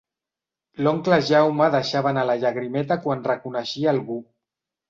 [0.85, 4.19] L'oncle Jaume deixava anar la llagrimeta quan reconeixia algú.